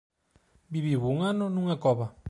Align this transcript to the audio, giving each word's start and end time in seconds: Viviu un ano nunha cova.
Viviu 0.77 1.05
un 1.13 1.19
ano 1.31 1.45
nunha 1.53 1.77
cova. 1.83 2.07